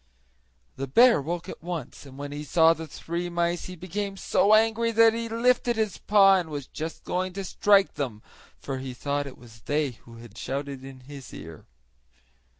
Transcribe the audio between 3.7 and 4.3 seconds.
became